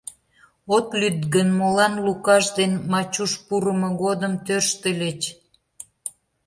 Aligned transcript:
От 0.75 0.87
лӱд 0.99 1.19
гын, 1.33 1.49
молан 1.59 1.93
Лукаш 2.05 2.45
ден 2.57 2.71
Мачуш 2.91 3.31
пурымо 3.45 3.89
годым 4.03 4.33
тӧрштыльыч? 4.45 5.21